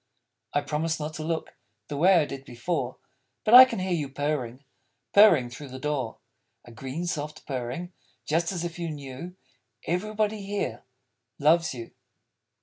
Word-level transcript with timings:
_I 0.51 0.61
promised 0.61 0.99
not 0.99 1.13
to 1.13 1.23
look 1.23 1.53
(The 1.87 1.95
way 1.95 2.15
I 2.15 2.25
did 2.25 2.43
before), 2.43 2.97
But 3.45 3.53
I 3.53 3.65
can 3.65 3.77
hear 3.77 3.93
you 3.93 4.09
purring 4.09 4.63
Purring, 5.13 5.51
through 5.51 5.67
the 5.67 5.77
door: 5.77 6.17
A 6.65 6.71
green, 6.71 7.05
soft, 7.05 7.45
purring; 7.45 7.93
Just 8.25 8.51
as 8.51 8.63
if 8.65 8.79
you 8.79 8.89
knew: 8.89 9.35
_Everybody 9.87 10.43
here 10.43 10.85
Loves 11.37 11.75
you. 11.75 11.91